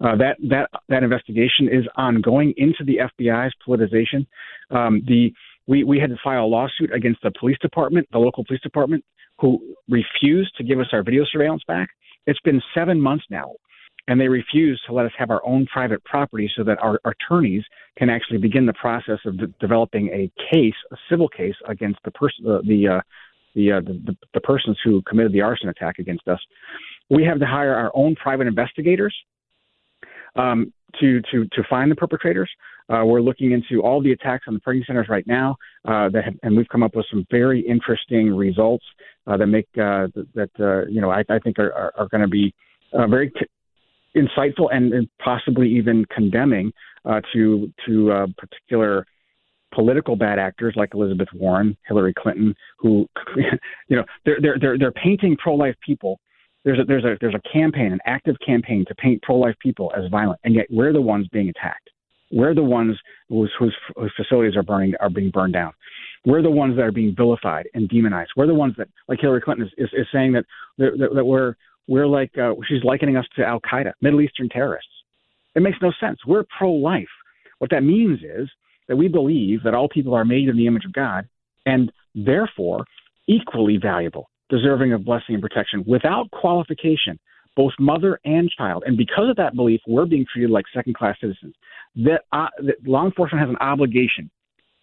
[0.00, 4.26] Uh, that that that investigation is ongoing into the FBI's politicization.
[4.70, 5.32] Um, the
[5.66, 9.04] we we had to file a lawsuit against the police department, the local police department,
[9.38, 11.88] who refused to give us our video surveillance back.
[12.26, 13.52] It's been seven months now,
[14.08, 17.62] and they refuse to let us have our own private property so that our attorneys
[17.96, 22.10] can actually begin the process of de- developing a case, a civil case against the
[22.10, 23.00] person, uh, the uh,
[23.54, 26.40] the, uh, the the persons who committed the arson attack against us.
[27.10, 29.14] We have to hire our own private investigators
[30.36, 32.50] um, to to to find the perpetrators.
[32.88, 36.24] Uh, we're looking into all the attacks on the pregnancy centers right now, uh, that
[36.24, 38.84] have, and we've come up with some very interesting results
[39.26, 42.22] uh, that make uh, that uh, you know I, I think are, are, are going
[42.22, 42.52] to be
[42.92, 43.46] uh, very c-
[44.16, 46.72] insightful and, and possibly even condemning
[47.04, 49.06] uh, to to uh, particular
[49.74, 53.06] political bad actors like Elizabeth Warren, Hillary Clinton, who
[53.88, 56.18] you know they're they're they're, they're painting pro-life people.
[56.64, 60.10] There's a there's a there's a campaign, an active campaign to paint pro-life people as
[60.10, 61.88] violent, and yet we're the ones being attacked.
[62.32, 62.96] We're the ones
[63.28, 65.72] whose, whose, whose facilities are burning are being burned down.
[66.24, 68.30] We're the ones that are being vilified and demonized.
[68.36, 70.44] We're the ones that, like Hillary Clinton is, is, is saying that,
[70.78, 71.56] that that we're
[71.88, 74.88] we're like uh, she's likening us to Al Qaeda, Middle Eastern terrorists.
[75.54, 76.18] It makes no sense.
[76.26, 77.08] We're pro-life.
[77.58, 78.48] What that means is
[78.88, 81.28] that we believe that all people are made in the image of God
[81.66, 82.84] and therefore
[83.28, 87.18] equally valuable, deserving of blessing and protection without qualification,
[87.54, 88.82] both mother and child.
[88.86, 91.54] And because of that belief, we're being treated like second class citizens.
[91.96, 94.30] That, uh, that law enforcement has an obligation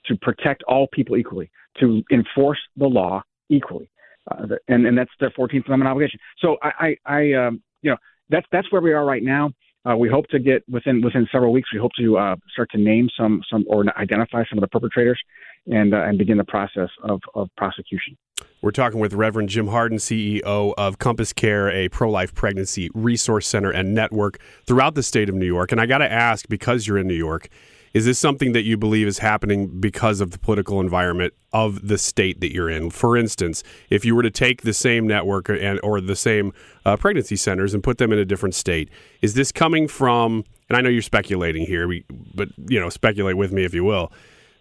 [0.05, 3.89] to protect all people equally, to enforce the law equally.
[4.29, 6.19] Uh, and, and that's their 14th Amendment obligation.
[6.39, 7.97] So I, I, I um, you know,
[8.29, 9.51] that's, that's where we are right now.
[9.89, 11.69] Uh, we hope to get within within several weeks.
[11.73, 15.19] We hope to uh, start to name some some or identify some of the perpetrators,
[15.67, 18.17] and uh, and begin the process of, of prosecution.
[18.61, 23.47] We're talking with Reverend Jim Harden, CEO of Compass Care, a pro life pregnancy resource
[23.47, 25.71] center and network throughout the state of New York.
[25.71, 27.47] And I got to ask, because you're in New York,
[27.93, 31.97] is this something that you believe is happening because of the political environment of the
[31.97, 32.89] state that you're in?
[32.89, 36.54] For instance, if you were to take the same network and or the same
[36.86, 38.89] uh, pregnancy centers and put them in a different state,
[39.21, 40.43] is this coming from?
[40.69, 41.91] And I know you're speculating here,
[42.36, 44.12] but you know, speculate with me if you will.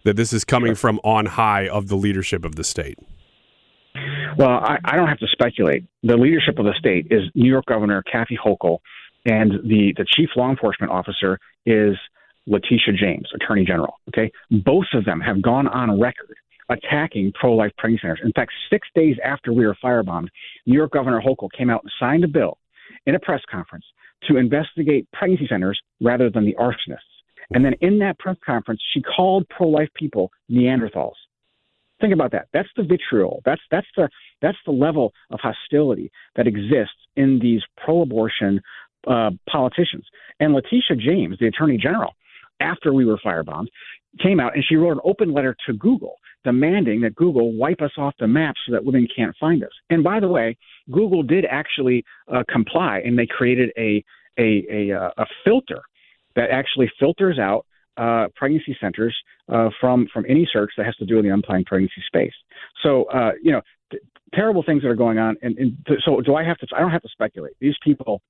[0.05, 2.97] That this is coming from on high of the leadership of the state.
[4.37, 5.83] Well, I, I don't have to speculate.
[6.03, 8.79] The leadership of the state is New York Governor Kathy Hochul,
[9.25, 11.97] and the, the chief law enforcement officer is
[12.49, 13.93] Letitia James, Attorney General.
[14.09, 14.31] Okay,
[14.65, 16.35] both of them have gone on record
[16.69, 18.19] attacking pro-life pregnancy centers.
[18.23, 20.27] In fact, six days after we were firebombed,
[20.65, 22.57] New York Governor Hochul came out and signed a bill
[23.05, 23.85] in a press conference
[24.27, 26.97] to investigate pregnancy centers rather than the arsonists.
[27.51, 31.15] And then in that press conference, she called pro-life people Neanderthals.
[31.99, 32.47] Think about that.
[32.53, 33.41] That's the vitriol.
[33.43, 34.07] That's that's the
[34.41, 38.61] that's the level of hostility that exists in these pro-abortion
[39.07, 40.05] uh, politicians.
[40.39, 42.13] And Letitia James, the Attorney General,
[42.59, 43.67] after we were firebombed,
[44.21, 47.91] came out and she wrote an open letter to Google demanding that Google wipe us
[47.97, 49.71] off the map so that women can't find us.
[49.89, 50.57] And by the way,
[50.91, 54.03] Google did actually uh, comply, and they created a
[54.37, 55.81] a a, uh, a filter
[56.35, 57.65] that actually filters out
[57.97, 59.15] uh, pregnancy centers
[59.49, 62.33] uh, from from any search that has to do with the unplanned pregnancy space.
[62.83, 63.99] So uh, you know, t-
[64.33, 65.35] terrible things that are going on.
[65.41, 66.67] And, and so do I have to?
[66.75, 67.53] I don't have to speculate.
[67.59, 68.21] These people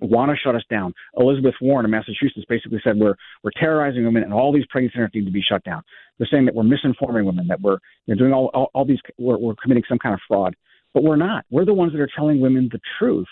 [0.00, 0.94] want to shut us down.
[1.18, 5.10] Elizabeth Warren in Massachusetts basically said we're we're terrorizing women, and all these pregnancy centers
[5.14, 5.82] need to be shut down.
[6.18, 9.00] They're saying that we're misinforming women, that we're you know, doing all, all all these
[9.18, 10.54] we're, we're committing some kind of fraud,
[10.94, 11.44] but we're not.
[11.50, 13.26] We're the ones that are telling women the truth.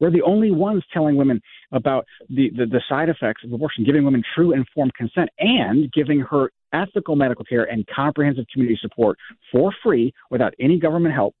[0.00, 4.02] We're the only ones telling women about the, the, the side effects of abortion, giving
[4.02, 9.18] women true informed consent, and giving her ethical medical care and comprehensive community support
[9.52, 11.34] for free without any government help,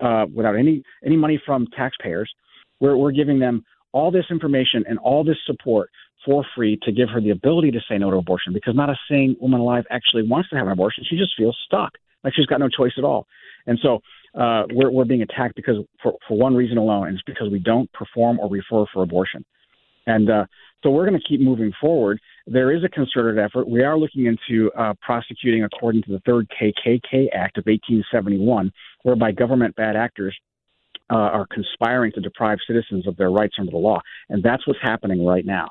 [0.00, 2.32] uh, without any any money from taxpayers.
[2.80, 5.90] We're, we're giving them all this information and all this support
[6.24, 8.96] for free to give her the ability to say no to abortion because not a
[9.10, 11.04] sane woman alive actually wants to have an abortion.
[11.08, 11.92] She just feels stuck,
[12.24, 13.26] like she's got no choice at all.
[13.66, 14.00] And so
[14.38, 17.58] uh, we're, we're being attacked because for, for one reason alone, and it's because we
[17.58, 19.44] don't perform or refer for abortion.
[20.06, 20.46] And uh,
[20.82, 22.18] so we're going to keep moving forward.
[22.46, 23.68] There is a concerted effort.
[23.68, 28.72] We are looking into uh, prosecuting according to the Third KKK Act of 1871,
[29.02, 30.36] whereby government bad actors
[31.10, 34.00] uh, are conspiring to deprive citizens of their rights under the law.
[34.28, 35.68] And that's what's happening right now.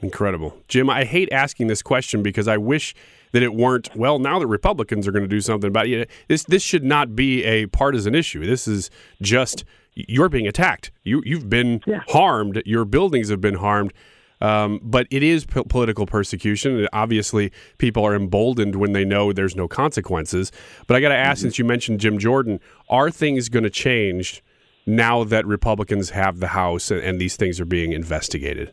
[0.00, 0.56] Incredible.
[0.66, 2.94] Jim, I hate asking this question because I wish
[3.30, 6.10] that it weren't, well, now that Republicans are going to do something about it.
[6.28, 8.44] This, this should not be a partisan issue.
[8.44, 10.90] This is just you're being attacked.
[11.04, 12.62] You, you've been harmed.
[12.66, 13.92] Your buildings have been harmed.
[14.40, 16.88] Um, but it is p- political persecution.
[16.92, 20.50] Obviously, people are emboldened when they know there's no consequences.
[20.88, 22.58] But I got to ask, since you mentioned Jim Jordan,
[22.88, 24.42] are things going to change
[24.86, 28.72] now that Republicans have the House and, and these things are being investigated?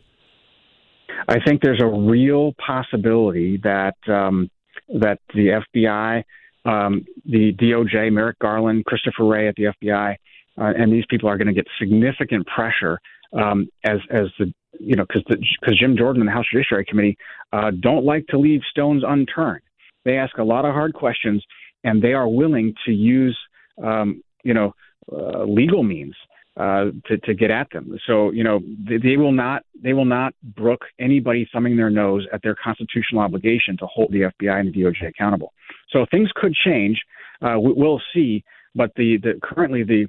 [1.28, 4.50] I think there's a real possibility that um,
[4.88, 6.24] that the FBI,
[6.64, 10.16] um, the DOJ, Merrick Garland, Christopher Wray at the FBI,
[10.58, 12.98] uh, and these people are going to get significant pressure
[13.32, 17.16] um, as as the you know because because Jim Jordan and the House Judiciary Committee
[17.52, 19.62] uh, don't like to leave stones unturned.
[20.04, 21.44] They ask a lot of hard questions,
[21.84, 23.38] and they are willing to use
[23.82, 24.74] um, you know
[25.12, 26.14] uh, legal means
[26.56, 27.96] uh, to, to get at them.
[28.06, 32.26] So you know they, they will not they will not brook anybody thumbing their nose
[32.32, 35.52] at their constitutional obligation to hold the FBI and the DOJ accountable.
[35.90, 37.00] So things could change.
[37.42, 38.44] Uh, we, we'll see.
[38.74, 40.06] But the, the currently the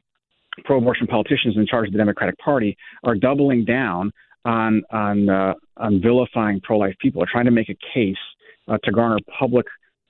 [0.66, 4.12] pro-abortion politicians in charge of the Democratic Party are doubling down
[4.46, 8.16] on on uh, on vilifying pro-life people, are trying to make a case
[8.68, 9.66] uh, to garner public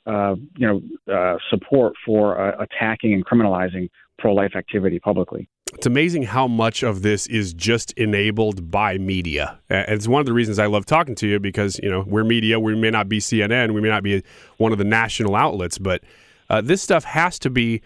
[0.06, 0.82] uh, you know
[1.14, 3.90] uh, support for uh, attacking and criminalizing
[4.22, 5.50] pro-life activity publicly.
[5.74, 9.60] It's amazing how much of this is just enabled by media.
[9.70, 12.24] And it's one of the reasons I love talking to you because, you know, we're
[12.24, 12.60] media.
[12.60, 13.74] We may not be CNN.
[13.74, 14.24] We may not be
[14.58, 16.04] one of the national outlets, but
[16.50, 17.82] uh, this stuff has to be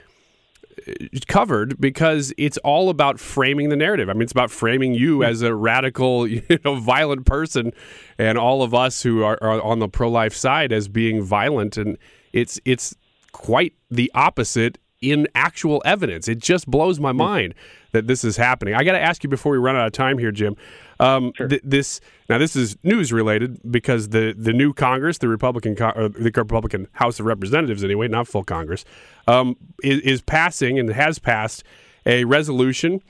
[0.87, 0.91] uh,
[1.27, 4.09] covered because it's all about framing the narrative.
[4.09, 7.71] I mean, it's about framing you as a radical, you know, violent person,
[8.17, 11.77] and all of us who are, are on the pro-life side as being violent.
[11.77, 11.97] And
[12.33, 12.95] it's it's
[13.31, 14.79] quite the opposite
[15.11, 16.27] in actual evidence.
[16.27, 17.53] It just blows my mind
[17.91, 18.73] that this is happening.
[18.73, 20.55] I got to ask you before we run out of time here, Jim.
[20.99, 25.75] Um, th- this now this is news related because the the new Congress, the Republican
[25.75, 28.85] Con- the Republican House of Representatives, anyway, not full Congress,
[29.27, 31.63] um, is, is passing and has passed
[32.05, 33.01] a resolution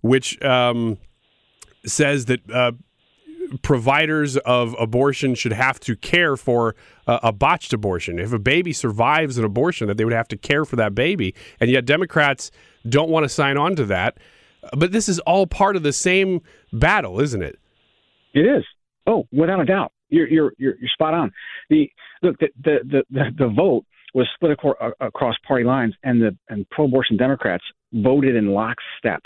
[0.00, 0.98] which um,
[1.84, 2.72] says that uh,
[3.62, 6.74] providers of abortion should have to care for
[7.06, 8.18] uh, a botched abortion.
[8.18, 11.34] If a baby survives an abortion, that they would have to care for that baby,
[11.60, 12.50] and yet Democrats
[12.88, 14.18] don't want to sign on to that.
[14.76, 16.40] But this is all part of the same
[16.72, 17.58] battle, isn't it?
[18.34, 18.64] It is.
[19.06, 21.32] Oh, without a doubt, you're you're you're, you're spot on.
[21.70, 21.90] The
[22.22, 23.84] look, the the the, the, the vote
[24.14, 29.22] was split acor- across party lines, and the and pro-abortion Democrats voted in lockstep,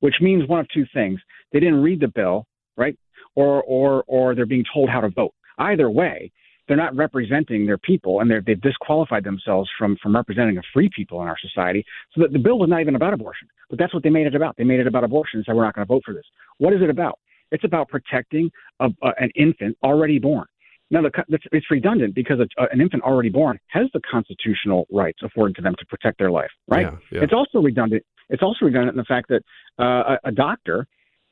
[0.00, 1.20] which means one of two things:
[1.52, 2.46] they didn't read the bill,
[2.76, 2.96] right,
[3.34, 5.34] or or or they're being told how to vote.
[5.58, 6.30] Either way,
[6.66, 11.20] they're not representing their people, and they've disqualified themselves from from representing a free people
[11.22, 11.84] in our society.
[12.14, 14.34] So that the bill was not even about abortion, but that's what they made it
[14.34, 14.56] about.
[14.56, 16.24] They made it about abortion and said we're not going to vote for this.
[16.58, 17.18] What is it about?
[17.50, 20.46] It's about protecting a, a, an infant already born.
[20.90, 25.20] Now, the, it's, it's redundant because a, an infant already born has the constitutional rights
[25.22, 26.82] afforded to them to protect their life, right?
[26.86, 27.22] Yeah, yeah.
[27.22, 28.04] It's also redundant.
[28.28, 29.42] It's also redundant in the fact that
[29.78, 30.86] uh, a, a doctor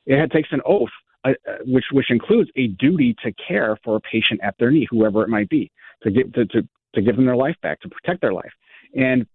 [0.06, 0.88] it had takes an oath,
[1.24, 4.86] uh, uh, which which includes a duty to care for a patient at their knee,
[4.90, 5.70] whoever it might be,
[6.02, 6.62] to give to, to,
[6.94, 8.52] to give them their life back, to protect their life,
[8.94, 9.26] and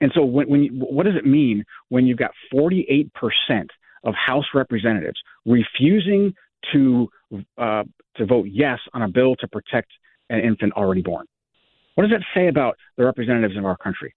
[0.00, 3.70] and so when, when you, what does it mean when you've got 48 percent
[4.04, 6.34] of House representatives refusing
[6.72, 7.08] to
[7.58, 7.84] uh,
[8.16, 9.90] to vote yes on a bill to protect
[10.30, 11.26] an infant already born.
[11.94, 14.14] What does that say about the representatives of our country?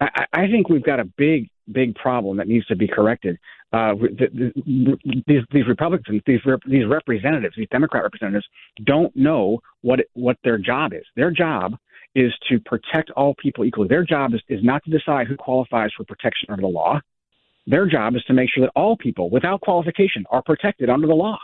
[0.00, 3.38] I, I think we've got a big, big problem that needs to be corrected.
[3.70, 8.46] Uh, the, the, these, these Republicans, these rep, these representatives, these Democrat representatives,
[8.84, 11.04] don't know what it, what their job is.
[11.16, 11.76] Their job
[12.14, 13.88] is to protect all people equally.
[13.88, 17.00] Their job is, is not to decide who qualifies for protection under the law.
[17.66, 21.14] Their job is to make sure that all people, without qualification, are protected under the
[21.14, 21.38] law.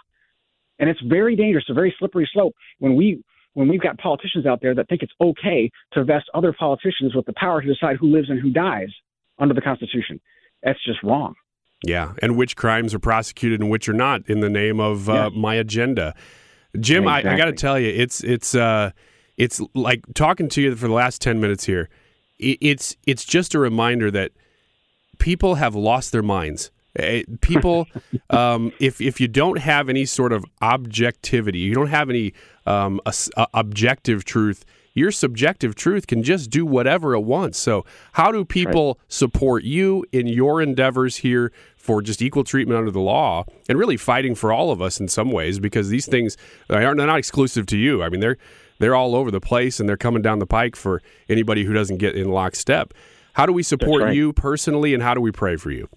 [0.78, 3.22] And it's very dangerous, a very slippery slope when we
[3.52, 7.24] when we've got politicians out there that think it's okay to vest other politicians with
[7.24, 8.88] the power to decide who lives and who dies
[9.38, 10.20] under the Constitution.
[10.64, 11.36] That's just wrong.
[11.86, 15.12] Yeah, and which crimes are prosecuted and which are not in the name of uh,
[15.12, 15.28] Yeah.
[15.40, 16.14] my agenda.
[16.80, 18.90] Jim, I, I got to tell you, it's it's uh,
[19.36, 21.88] it's like talking to you for the last ten minutes here.
[22.42, 24.32] i- It's it's just a reminder that
[25.18, 26.70] people have lost their minds.
[26.96, 27.86] Eh, People,
[28.30, 32.32] um, if if you don't have any sort of objectivity, you don't have any
[32.66, 34.64] um, as- uh, objective truth.
[34.94, 37.58] Your subjective truth can just do whatever it wants.
[37.58, 42.92] So, how do people support you in your endeavors here for just equal treatment under
[42.92, 45.58] the law and really fighting for all of us in some ways?
[45.58, 46.36] Because these things
[46.70, 48.04] uh, aren't they're not exclusive to you.
[48.04, 48.38] I mean, they're
[48.78, 51.98] they're all over the place and they're coming down the pike for anybody who doesn't
[51.98, 52.94] get in lockstep.
[53.32, 54.14] How do we support right.
[54.14, 55.88] you personally, and how do we pray for you?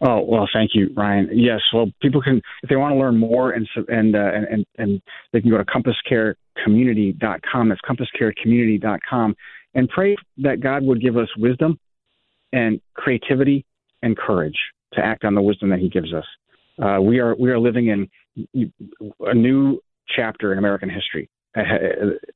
[0.00, 1.30] Oh well, thank you, Ryan.
[1.32, 5.00] Yes, well, people can if they want to learn more and and uh, and, and
[5.32, 7.68] they can go to compasscarecommunity.com.
[7.68, 9.36] That's compasscarecommunity.com
[9.74, 11.78] and pray that God would give us wisdom
[12.52, 13.64] and creativity
[14.02, 14.58] and courage
[14.94, 16.26] to act on the wisdom that He gives us.
[16.82, 18.08] Uh, we are we are living in
[19.20, 19.80] a new
[20.14, 21.62] chapter in American history, Uh,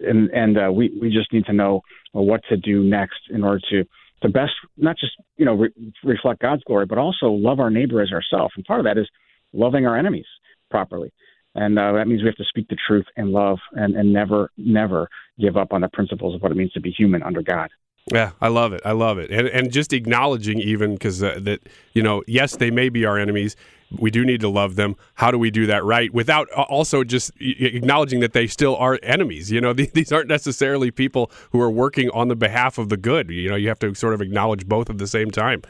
[0.01, 1.83] and and uh, we we just need to know
[2.13, 3.85] what to do next in order to
[4.23, 8.01] to best not just you know re- reflect God's glory, but also love our neighbor
[8.01, 8.55] as ourselves.
[8.57, 9.09] And part of that is
[9.53, 10.27] loving our enemies
[10.71, 11.13] properly.
[11.55, 14.51] And uh, that means we have to speak the truth in love and, and never,
[14.57, 15.09] never
[15.41, 17.71] give up on the principles of what it means to be human under God.
[18.13, 18.81] Yeah, I love it.
[18.85, 21.61] I love it, and and just acknowledging even because uh, that
[21.93, 23.55] you know, yes, they may be our enemies.
[23.91, 24.97] We do need to love them.
[25.15, 28.99] How do we do that right without uh, also just acknowledging that they still are
[29.03, 29.51] enemies?
[29.51, 33.31] You know, these aren't necessarily people who are working on the behalf of the good.
[33.31, 35.63] You know, you have to sort of acknowledge both at the same time.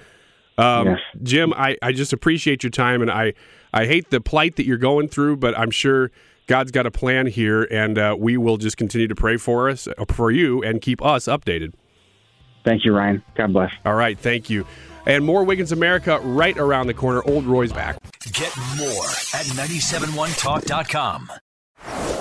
[0.56, 0.98] Um, Yes.
[1.22, 3.34] Jim, I, I just appreciate your time, and I
[3.72, 6.10] I hate the plight that you're going through, but I'm sure
[6.48, 9.86] God's got a plan here, and uh, we will just continue to pray for us,
[9.86, 11.74] uh, for you, and keep us updated.
[12.64, 13.22] Thank you, Ryan.
[13.36, 13.70] God bless.
[13.84, 14.66] All right, thank you.
[15.08, 17.22] And more Wiggins America right around the corner.
[17.24, 17.96] Old Roy's back.
[18.32, 21.32] Get more at 971talk.com.